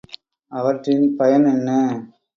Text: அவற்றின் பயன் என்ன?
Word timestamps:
அவற்றின் 0.51 1.05
பயன் 1.15 1.45
என்ன? 1.45 1.69